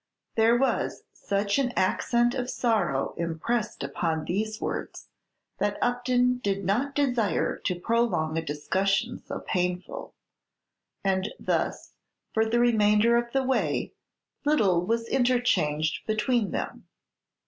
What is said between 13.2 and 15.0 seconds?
the way, little